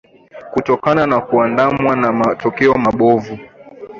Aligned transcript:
kutokana 0.53 1.07
na 1.07 1.21
kuandamwa 1.21 1.95
na 1.95 2.11
matokeo 2.11 2.73
mabovu 2.73 3.39